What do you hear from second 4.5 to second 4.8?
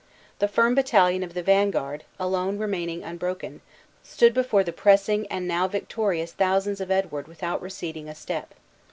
the